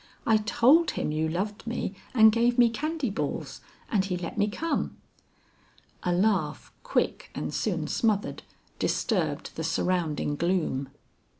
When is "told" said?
0.37-0.89